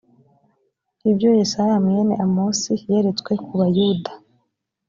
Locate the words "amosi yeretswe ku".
2.25-3.51